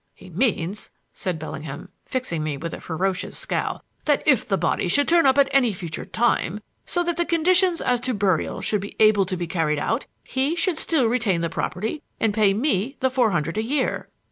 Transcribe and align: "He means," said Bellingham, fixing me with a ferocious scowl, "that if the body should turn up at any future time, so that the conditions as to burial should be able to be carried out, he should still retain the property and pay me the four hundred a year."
"He 0.15 0.31
means," 0.31 0.89
said 1.13 1.37
Bellingham, 1.37 1.89
fixing 2.07 2.43
me 2.43 2.57
with 2.57 2.73
a 2.73 2.81
ferocious 2.81 3.37
scowl, 3.37 3.83
"that 4.05 4.23
if 4.25 4.47
the 4.47 4.57
body 4.57 4.87
should 4.87 5.07
turn 5.07 5.27
up 5.27 5.37
at 5.37 5.47
any 5.51 5.71
future 5.73 6.05
time, 6.05 6.59
so 6.87 7.03
that 7.03 7.17
the 7.17 7.23
conditions 7.23 7.81
as 7.81 7.99
to 7.99 8.15
burial 8.15 8.61
should 8.61 8.81
be 8.81 8.95
able 8.99 9.27
to 9.27 9.37
be 9.37 9.45
carried 9.45 9.77
out, 9.77 10.07
he 10.23 10.55
should 10.55 10.79
still 10.79 11.05
retain 11.05 11.41
the 11.41 11.51
property 11.51 12.01
and 12.19 12.33
pay 12.33 12.51
me 12.51 12.97
the 12.99 13.11
four 13.11 13.29
hundred 13.29 13.59
a 13.59 13.63
year." 13.63 14.09